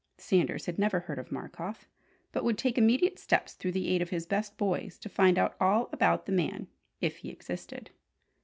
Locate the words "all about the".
5.59-6.31